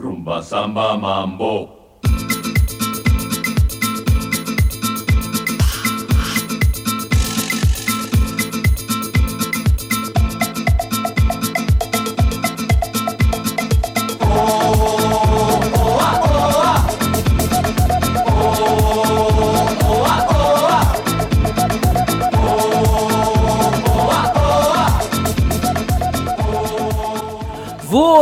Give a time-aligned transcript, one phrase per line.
[0.00, 1.79] Rumba samba mambo.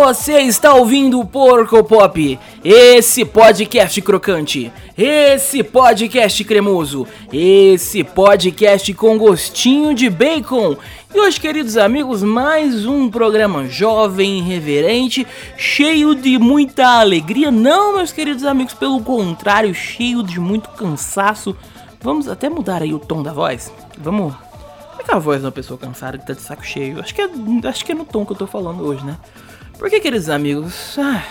[0.09, 9.19] Você está ouvindo o Porco Pop, esse podcast crocante, esse podcast cremoso, esse podcast com
[9.19, 10.79] gostinho de bacon.
[11.15, 15.27] E hoje, queridos amigos, mais um programa jovem, reverente,
[15.59, 17.51] cheio de muita alegria.
[17.51, 21.55] Não, meus queridos amigos, pelo contrário, cheio de muito cansaço.
[22.01, 23.71] Vamos até mudar aí o tom da voz.
[23.99, 24.33] Vamos.
[24.99, 26.99] É é a voz de uma pessoa cansada que tá de saco cheio?
[26.99, 27.29] Acho que é,
[27.65, 29.19] acho que é no tom que eu tô falando hoje, né?
[29.79, 31.25] Porque, queridos amigos, ah,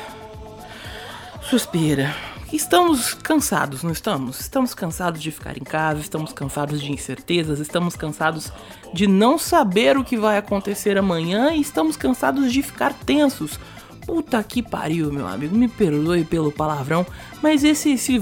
[1.42, 2.16] suspira.
[2.52, 4.40] Estamos cansados, não estamos?
[4.40, 8.54] Estamos cansados de ficar em casa, estamos cansados de incertezas, estamos cansados
[8.94, 13.60] de não saber o que vai acontecer amanhã e estamos cansados de ficar tensos.
[14.06, 17.06] Puta que pariu, meu amigo, me perdoe pelo palavrão,
[17.44, 18.18] mas esse, se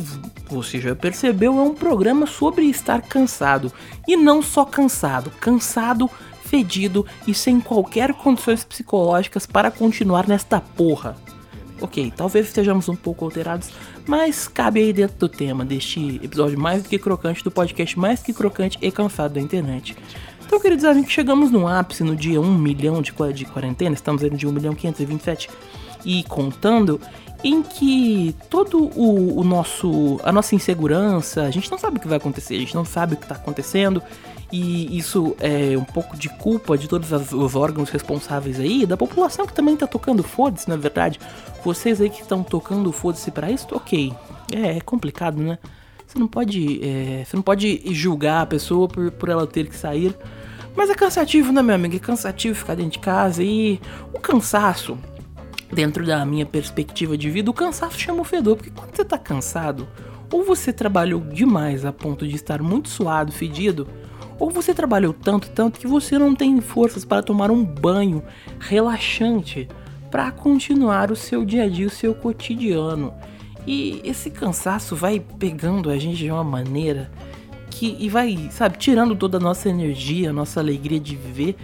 [0.49, 3.71] você já percebeu, é um programa sobre estar cansado.
[4.07, 6.09] E não só cansado, cansado
[6.55, 11.17] fedido e sem qualquer condições psicológicas para continuar nesta porra.
[11.81, 13.69] Ok, talvez estejamos um pouco alterados,
[14.07, 18.23] mas cabe aí dentro do tema deste episódio mais do que crocante do podcast mais
[18.23, 19.97] que crocante e cansado da internet.
[20.45, 24.29] Então, queridos amigos, chegamos no ápice no dia 1 milhão de, de quarentena, estamos aí
[24.29, 25.49] no dia 1 milhão 527
[26.05, 27.01] e contando,
[27.45, 32.07] em que todo o, o, nosso a nossa insegurança, a gente não sabe o que
[32.07, 34.01] vai acontecer, a gente não sabe o que está acontecendo
[34.51, 39.45] e isso é um pouco de culpa de todos os órgãos responsáveis aí, da população
[39.45, 41.19] que também tá tocando foda-se, na verdade.
[41.63, 44.11] Vocês aí que estão tocando foda-se pra isso, ok.
[44.51, 45.59] É, é complicado, né?
[46.07, 46.79] Você não pode.
[46.83, 50.15] É, você não pode julgar a pessoa por, por ela ter que sair.
[50.75, 51.95] Mas é cansativo, né, meu amigo?
[51.95, 53.79] É cansativo ficar dentro de casa e
[54.13, 54.97] o cansaço,
[55.71, 59.17] dentro da minha perspectiva de vida, o cansaço chama o fedor, porque quando você tá
[59.17, 59.87] cansado,
[60.31, 63.87] ou você trabalhou demais a ponto de estar muito suado, fedido,
[64.37, 68.21] ou você trabalhou tanto, tanto que você não tem forças para tomar um banho
[68.59, 69.67] relaxante
[70.11, 73.13] para continuar o seu dia a dia, o seu cotidiano.
[73.67, 77.11] E esse cansaço vai pegando a gente de uma maneira
[77.69, 81.55] que e vai, sabe, tirando toda a nossa energia, a nossa alegria de viver.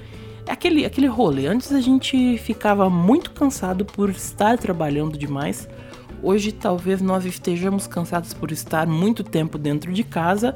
[0.46, 1.48] É aquele, aquele rolê.
[1.48, 5.68] Antes a gente ficava muito cansado por estar trabalhando demais.
[6.24, 10.56] Hoje talvez nós estejamos cansados por estar muito tempo dentro de casa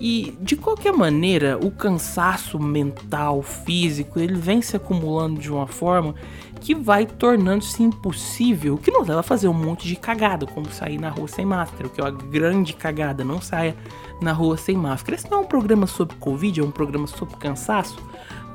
[0.00, 6.14] e de qualquer maneira, o cansaço mental, físico, ele vem se acumulando de uma forma
[6.60, 10.98] que vai tornando-se impossível, que não leva a fazer um monte de cagada, como sair
[10.98, 13.76] na rua sem máscara, o que é uma grande cagada, não saia
[14.20, 15.16] na rua sem máscara.
[15.16, 17.96] Esse não é um programa sobre Covid, é um programa sobre cansaço,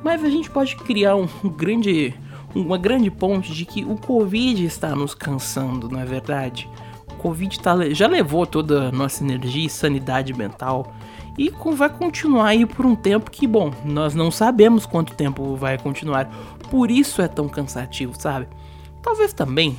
[0.03, 2.13] mas a gente pode criar um, grande,
[2.53, 6.69] uma grande ponte de que o Covid está nos cansando, não é verdade?
[7.11, 10.93] O Covid tá, já levou toda a nossa energia e sanidade mental
[11.37, 15.77] e vai continuar aí por um tempo que, bom, nós não sabemos quanto tempo vai
[15.77, 16.29] continuar.
[16.69, 18.47] Por isso é tão cansativo, sabe?
[19.01, 19.77] Talvez também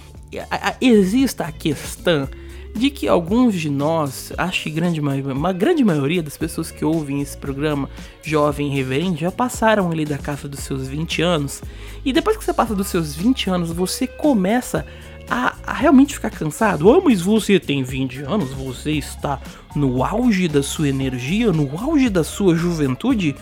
[0.81, 2.29] exista a questão
[2.75, 7.21] de que alguns de nós, acho que grande, uma grande maioria das pessoas que ouvem
[7.21, 7.89] esse programa,
[8.23, 11.63] jovem e reverente, já passaram ali da casa dos seus 20 anos.
[12.05, 14.85] E depois que você passa dos seus 20 anos, você começa
[15.31, 16.89] a, a, realmente ficar cansado.
[16.89, 19.41] Oh, mas você tem 20 anos, você está
[19.75, 23.37] no auge da sua energia, no auge da sua juventude.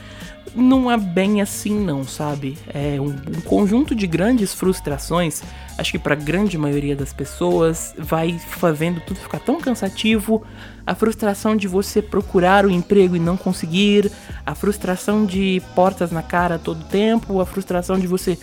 [0.55, 2.59] Não é bem assim, não, sabe?
[2.69, 5.43] É um, um conjunto de grandes frustrações.
[5.79, 10.43] Acho que para a grande maioria das pessoas vai fazendo tudo ficar tão cansativo.
[10.87, 14.11] A frustração de você procurar o emprego e não conseguir,
[14.45, 18.39] a frustração de portas na cara todo tempo, a frustração de você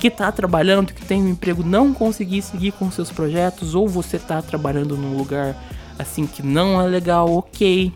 [0.00, 4.16] que está trabalhando, que tem um emprego, não conseguir seguir com seus projetos, ou você
[4.16, 5.54] está trabalhando num lugar
[5.98, 7.92] assim que não é legal, ok.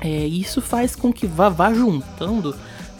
[0.00, 2.54] É, isso faz com que vá, vá juntando,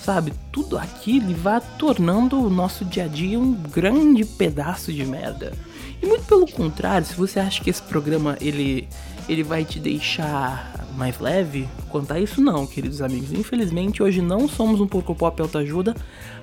[0.04, 5.54] sabe, tudo aquilo vá tornando o nosso dia a dia um grande pedaço de merda.
[6.02, 8.86] E muito pelo contrário, se você acha que esse programa ele,
[9.26, 13.32] ele vai te deixar mais leve quanto a isso, não, queridos amigos.
[13.32, 15.96] Infelizmente, hoje não somos um pouco pop autoajuda,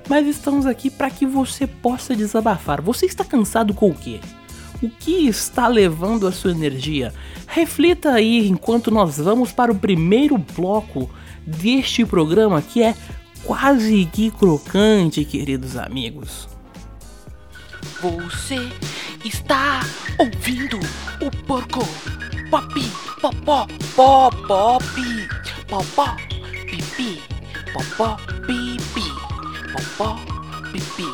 [0.09, 2.81] mas estamos aqui para que você possa desabafar.
[2.81, 4.19] Você está cansado com o quê?
[4.81, 7.13] O que está levando a sua energia?
[7.45, 11.07] Reflita aí enquanto nós vamos para o primeiro bloco
[11.45, 12.95] deste programa que é
[13.43, 16.47] quase que crocante, queridos amigos.
[18.01, 18.69] Você
[19.23, 19.81] está
[20.17, 20.79] ouvindo
[21.21, 21.85] o porco
[22.49, 22.91] pop
[23.21, 24.83] popó pop pop
[25.67, 26.15] popó
[26.65, 27.21] pipi
[27.73, 28.17] popó
[28.47, 29.13] pipi
[29.73, 30.19] popó
[30.71, 31.05] pipi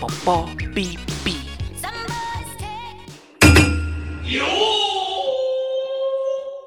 [0.00, 1.12] popó pipi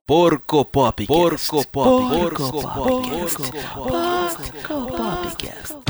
[0.07, 1.01] Porco Pop.
[1.07, 1.73] Porco Pop.
[1.73, 2.73] Porco Porco Pop.
[2.75, 4.37] Pop.
[4.63, 5.81] Porco Popcast.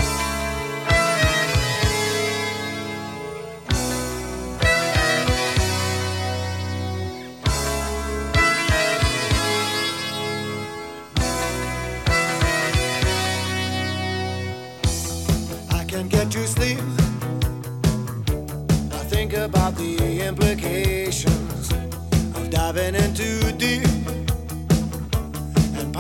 [15.74, 16.80] I can't get to sleep.
[18.94, 21.70] I think about the implications
[22.34, 23.85] of diving in too deep and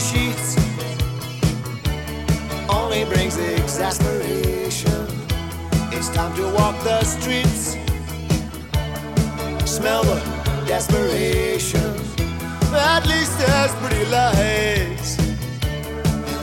[0.00, 0.56] sheets
[2.68, 5.06] only brings exasperation.
[5.92, 7.76] It's time to walk the streets,
[9.70, 10.18] smell the
[10.66, 11.94] desperation.
[12.72, 15.16] At least there's pretty lights,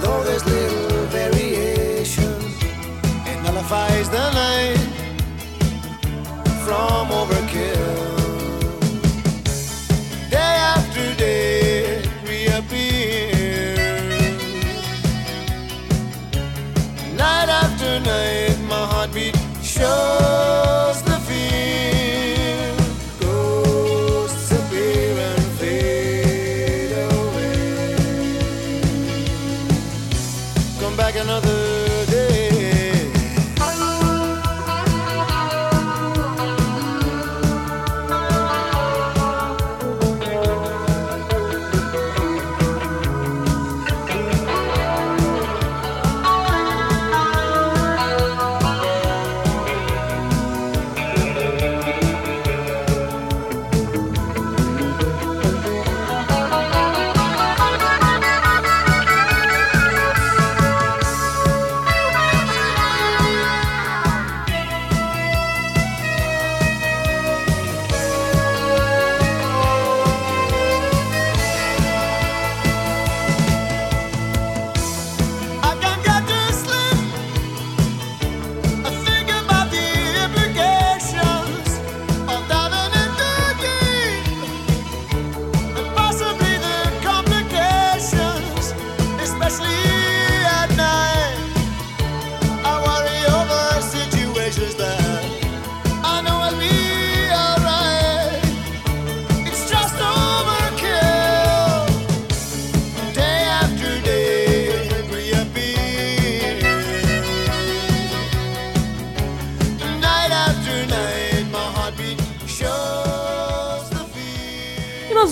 [0.01, 1.46] though there's little variation,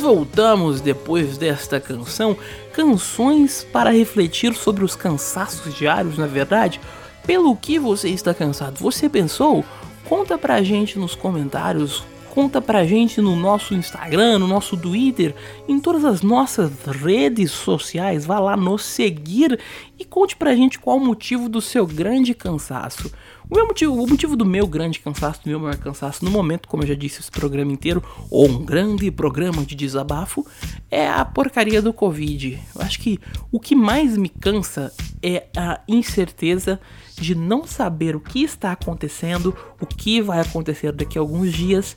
[0.05, 2.37] voltamos depois desta canção,
[2.71, 6.79] canções para refletir sobre os cansaços diários, na verdade.
[7.25, 8.77] Pelo que você está cansado?
[8.77, 9.65] Você pensou?
[10.07, 12.03] Conta pra gente nos comentários,
[12.35, 15.33] conta pra gente no nosso Instagram, no nosso Twitter,
[15.69, 18.25] em todas as nossas redes sociais.
[18.25, 19.57] Vá lá nos seguir
[19.97, 23.09] e conte pra gente qual o motivo do seu grande cansaço.
[23.49, 26.67] O, meu motivo, o motivo do meu grande cansaço, do meu maior cansaço no momento,
[26.67, 30.45] como eu já disse esse programa inteiro, ou um grande programa de desabafo,
[30.91, 32.59] é a porcaria do Covid.
[32.75, 33.17] Eu acho que
[33.49, 34.91] o que mais me cansa
[35.23, 36.81] é a incerteza
[37.15, 41.95] de não saber o que está acontecendo, o que vai acontecer daqui a alguns dias,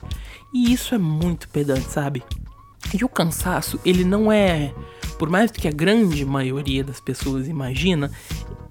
[0.53, 2.23] e isso é muito pedante, sabe?
[2.93, 4.73] E o cansaço, ele não é,
[5.17, 8.09] por mais que a grande maioria das pessoas imagina,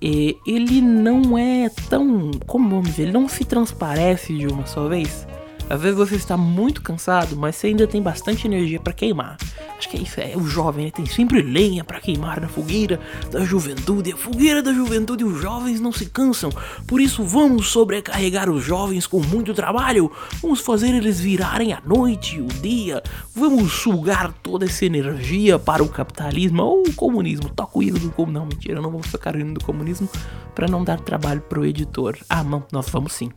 [0.03, 4.89] é, ele não é tão, como vamos dizer, ele não se transparece de uma só
[4.89, 5.27] vez.
[5.71, 9.37] Às vezes você está muito cansado, mas você ainda tem bastante energia para queimar.
[9.79, 10.91] Acho que é isso, é o jovem, né?
[10.91, 14.13] Tem sempre lenha para queimar na fogueira da juventude.
[14.13, 16.51] A fogueira da juventude, os jovens não se cansam.
[16.85, 20.11] Por isso, vamos sobrecarregar os jovens com muito trabalho.
[20.43, 23.01] Vamos fazer eles virarem a noite, o dia.
[23.33, 27.49] Vamos sugar toda essa energia para o capitalismo ou o comunismo.
[27.51, 28.41] Toca o hino do comunismo.
[28.41, 30.09] Não, mentira, eu não vou tocar o do comunismo
[30.57, 32.19] para não dar trabalho pro editor.
[32.29, 33.31] Ah, não, nós vamos sim.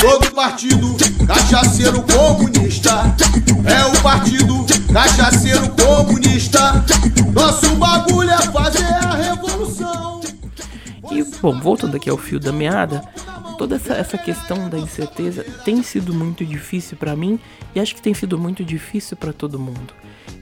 [0.00, 3.14] Todo partido cachaceiro comunista
[3.66, 6.84] é o partido cachaceiro comunista.
[7.32, 10.20] Nosso bagulho é fazer a revolução.
[11.10, 13.02] E, bom, voltando aqui ao fio da meada,
[13.58, 17.40] toda essa, essa questão da incerteza tem sido muito difícil para mim
[17.74, 19.92] e acho que tem sido muito difícil para todo mundo.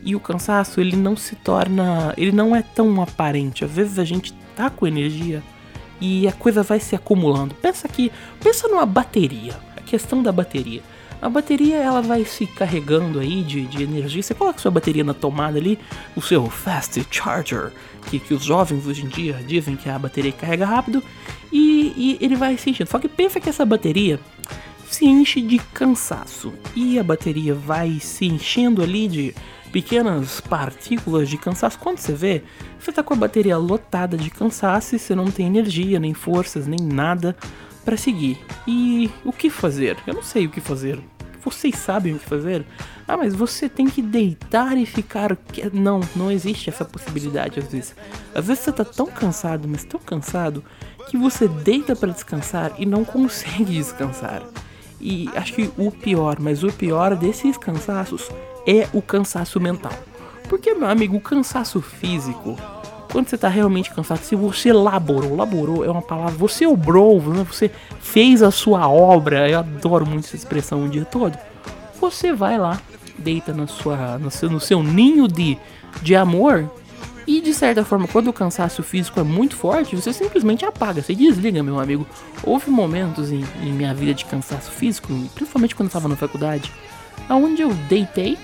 [0.03, 3.65] E o cansaço, ele não se torna, ele não é tão aparente.
[3.65, 5.43] Às vezes a gente tá com energia
[6.01, 7.55] e a coisa vai se acumulando.
[7.55, 8.11] Pensa aqui,
[8.41, 10.83] pensa numa bateria, a questão da bateria.
[11.21, 14.23] A bateria ela vai se carregando aí de, de energia.
[14.23, 15.79] Você coloca sua bateria na tomada ali,
[16.15, 17.73] o seu fast charger,
[18.11, 21.03] que, que os jovens hoje em dia dizem que a bateria carrega rápido,
[21.51, 22.91] e, e ele vai se enchendo.
[22.91, 24.21] Só que pensa que essa bateria
[24.91, 29.35] se enche de cansaço e a bateria vai se enchendo ali de
[29.77, 31.79] pequenas partículas de cansaço.
[31.79, 32.43] Quando você vê,
[32.81, 36.67] você tá com a bateria lotada de cansaço e você não tem energia, nem forças,
[36.67, 37.37] nem nada
[37.85, 38.39] para seguir.
[38.67, 39.99] E o que fazer?
[40.07, 40.99] Eu não sei o que fazer.
[41.45, 42.65] Vocês sabem o que fazer?
[43.07, 45.37] Ah, mas você tem que deitar e ficar.
[45.75, 47.95] Não, não existe essa possibilidade às vezes.
[48.35, 50.65] Às vezes você tá tão cansado, mas tão cansado,
[51.11, 54.43] que você deita para descansar e não consegue descansar.
[54.99, 58.31] E acho que o pior, mas o pior desses cansaços
[58.67, 59.93] é o cansaço mental.
[60.49, 62.57] Porque, meu amigo, o cansaço físico,
[63.11, 67.45] quando você tá realmente cansado, se você laborou, laborou é uma palavra, você obrou, né?
[67.45, 67.71] você
[68.01, 71.37] fez a sua obra, eu adoro muito essa expressão o dia todo.
[72.01, 72.81] Você vai lá,
[73.19, 75.59] deita na sua, no, seu, no seu ninho de,
[76.03, 76.71] de amor
[77.27, 81.13] e de certa forma, quando o cansaço físico é muito forte, você simplesmente apaga, você
[81.13, 82.07] desliga, meu amigo.
[82.45, 86.71] Houve momentos em, em minha vida de cansaço físico, principalmente quando eu estava na faculdade,
[87.29, 88.39] onde eu deitei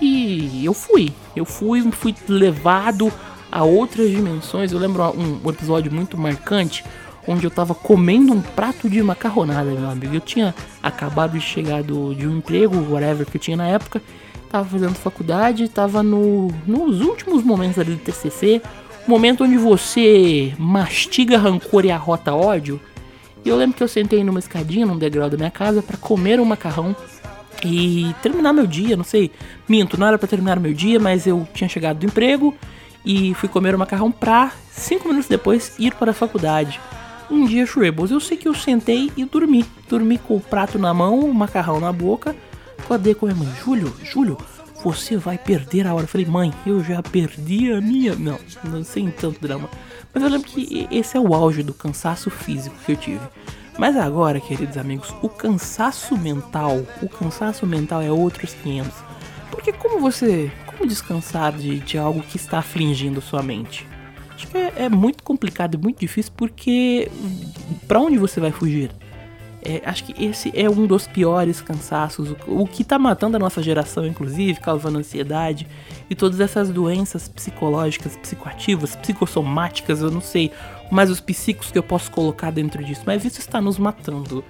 [0.00, 1.12] e eu fui.
[1.34, 3.12] Eu fui, fui levado
[3.50, 4.72] a outras dimensões.
[4.72, 6.84] Eu lembro um, um episódio muito marcante
[7.26, 10.14] onde eu tava comendo um prato de macarronada, meu amigo.
[10.14, 14.00] Eu tinha acabado de chegar do, de um emprego, whatever que eu tinha na época,
[14.50, 18.62] tava fazendo faculdade, tava no, nos últimos momentos ali do TCC,
[19.06, 22.80] momento onde você mastiga rancor e arrota ódio.
[23.44, 26.40] E eu lembro que eu sentei numa escadinha, num degrau da minha casa, para comer
[26.40, 26.94] um macarrão
[27.64, 29.30] e terminar meu dia, não sei,
[29.68, 32.54] minto, não era para terminar meu dia, mas eu tinha chegado do emprego
[33.04, 36.80] e fui comer o macarrão pra, cinco minutos depois, ir para a faculdade.
[37.30, 39.64] Um dia, Shrebos, eu sei que eu sentei e dormi.
[39.88, 42.36] Dormi com o prato na mão, o macarrão na boca,
[42.78, 44.38] Acordei com a minha mãe, Júlio, Júlio,
[44.82, 46.04] você vai perder a hora.
[46.04, 48.14] Eu falei, mãe, eu já perdi a minha.
[48.14, 49.68] Não, não sem tanto drama.
[50.14, 53.20] Mas eu lembro que esse é o auge do cansaço físico que eu tive.
[53.78, 58.92] Mas agora, queridos amigos, o cansaço mental, o cansaço mental é outros 500.
[59.50, 63.86] Porque como você, como descansar de, de algo que está afligindo sua mente?
[64.34, 67.10] Acho que é, é muito complicado e muito difícil porque
[67.86, 68.90] para onde você vai fugir?
[69.62, 73.40] É, acho que esse é um dos piores cansaços, o, o que tá matando a
[73.40, 75.66] nossa geração, inclusive, causando ansiedade
[76.08, 80.52] e todas essas doenças psicológicas, psicoativas, psicossomáticas, eu não sei
[80.90, 84.44] mais os psíquicos que eu posso colocar dentro disso, mas isso está nos matando.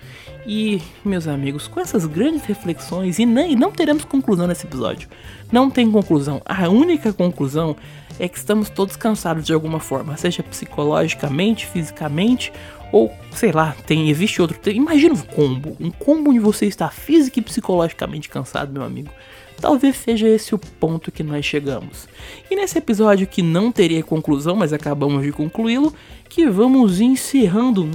[0.46, 5.08] E, meus amigos, com essas grandes reflexões, e, nem, não teremos conclusão nesse episódio.
[5.50, 6.40] Não tem conclusão.
[6.44, 7.76] A única conclusão
[8.18, 12.52] é que estamos todos cansados de alguma forma, seja psicologicamente, fisicamente
[12.92, 14.58] ou, sei lá, tem existe outro.
[14.58, 15.76] Tem, imagina um combo.
[15.80, 19.10] Um combo onde você está física e psicologicamente cansado, meu amigo.
[19.60, 22.08] Talvez seja esse o ponto que nós chegamos.
[22.50, 25.92] E nesse episódio que não teria conclusão, mas acabamos de concluí-lo,
[26.28, 27.88] que vamos encerrando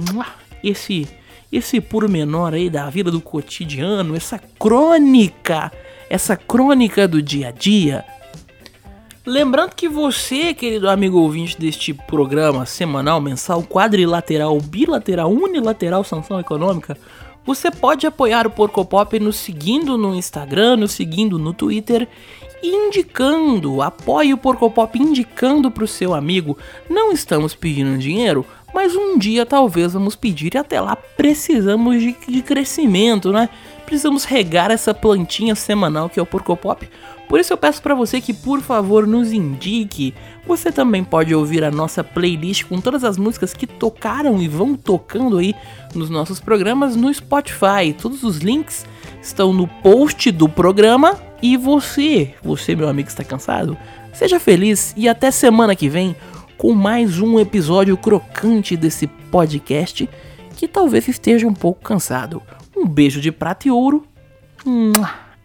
[0.62, 1.08] esse
[1.52, 5.70] esse pormenor aí da vida do cotidiano, essa crônica,
[6.08, 8.06] essa crônica do dia a dia,
[9.24, 16.98] Lembrando que você, querido amigo ouvinte deste programa semanal, mensal, quadrilateral, bilateral, unilateral sanção econômica,
[17.44, 22.08] você pode apoiar o Porco Pop nos seguindo no Instagram, nos seguindo no Twitter,
[22.62, 26.56] indicando, apoie o Porco Pop indicando para o seu amigo.
[26.88, 32.16] Não estamos pedindo dinheiro, mas um dia talvez vamos pedir e até lá precisamos de,
[32.28, 33.48] de crescimento, né?
[33.84, 36.88] Precisamos regar essa plantinha semanal que é o Porcopop.
[37.32, 40.12] Por isso eu peço para você que por favor nos indique.
[40.46, 44.74] Você também pode ouvir a nossa playlist com todas as músicas que tocaram e vão
[44.74, 45.54] tocando aí
[45.94, 47.94] nos nossos programas no Spotify.
[47.98, 48.84] Todos os links
[49.22, 51.18] estão no post do programa.
[51.40, 53.78] E você, você meu amigo está cansado,
[54.12, 56.14] seja feliz e até semana que vem
[56.58, 60.06] com mais um episódio crocante desse podcast
[60.54, 62.42] que talvez esteja um pouco cansado.
[62.76, 64.04] Um beijo de prata e ouro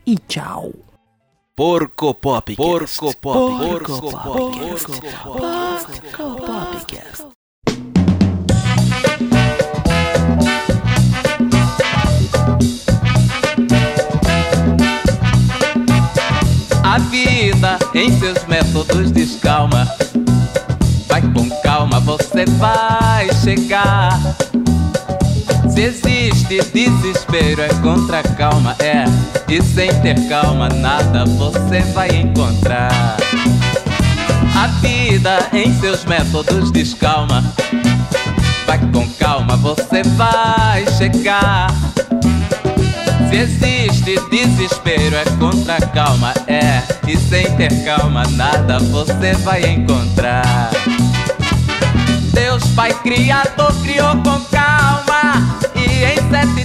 [0.06, 0.87] e tchau.
[1.58, 2.56] Porco Pop.
[2.56, 3.58] Porco Pop.
[3.58, 4.60] Porco Pop.
[5.24, 7.26] Porco Popcast.
[16.84, 19.88] A vida em seus métodos descalma.
[21.08, 24.12] Vai com calma, você vai chegar.
[25.78, 29.06] Se existe desespero, é contra calma, é.
[29.48, 33.16] E sem ter calma, nada você vai encontrar.
[34.60, 37.44] A vida em seus métodos descalma.
[38.66, 41.68] Vai com calma, você vai chegar.
[43.30, 46.82] Se existe desespero, é contra calma, é.
[47.08, 50.72] E sem ter calma, nada você vai encontrar.
[52.34, 54.57] Deus Pai Criador criou com calma.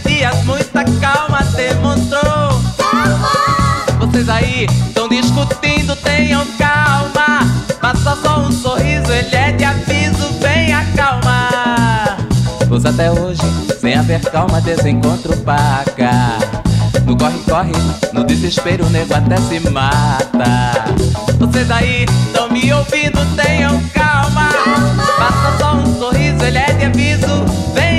[0.05, 2.61] E dias, muita calma demonstrou.
[3.99, 7.41] Vocês aí estão discutindo, tenham calma.
[7.81, 11.49] Passa só um sorriso, ele é de aviso, venha calma.
[12.69, 13.43] Pois até hoje,
[13.81, 16.39] sem haver calma, desencontro paca.
[17.05, 17.73] No corre-corre,
[18.13, 20.85] no desespero, o nego até se mata.
[21.39, 24.49] Vocês aí estão me ouvindo, tenham calma.
[25.19, 27.45] Passa só um sorriso, ele é de aviso,
[27.75, 27.92] venha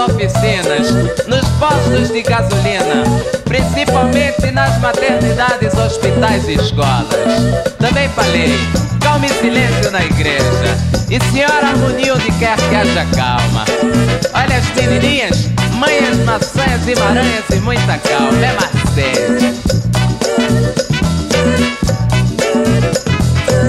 [0.00, 0.90] oficinas,
[1.26, 3.04] nos postos de gasolina,
[3.44, 7.06] principalmente nas maternidades, hospitais e escolas.
[7.78, 8.58] Também falei,
[9.00, 10.78] calma e silêncio na igreja.
[11.10, 13.64] E senhora harmonia onde quer que haja calma.
[14.32, 18.38] Olha as menininhas, manhas, maçãs e maranhas e muita calma.
[18.44, 19.60] É Marcelo.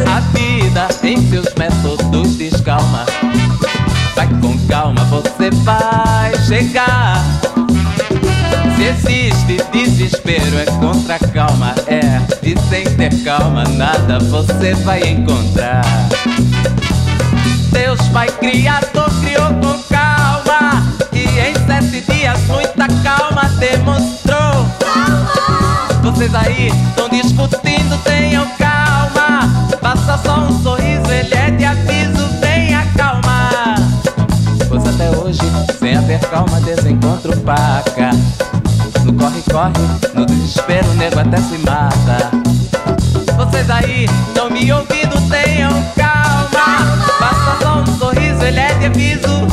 [0.07, 3.05] A vida em seus métodos descalma.
[4.67, 7.23] Calma, você vai chegar.
[8.75, 12.21] Se existe desespero, é contra calma, é.
[12.41, 15.83] E sem ter calma, nada você vai encontrar.
[17.71, 20.83] Deus Pai Criador criou com calma.
[21.13, 24.65] E em sete dias, muita calma demonstrou.
[26.01, 29.49] Vocês aí estão discutindo, tenham calma.
[29.81, 32.20] Passa só um sorriso, ele é de aviso,
[36.19, 38.11] calma, desencontro paca.
[39.03, 39.73] No corre-corre,
[40.13, 42.31] no desespero, o nego até se mata.
[43.35, 46.97] Vocês aí estão me ouvindo, tenham calma.
[47.19, 49.47] Passa só um sorriso, ele é de aviso,